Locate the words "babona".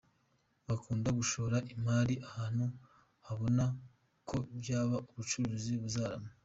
3.23-3.65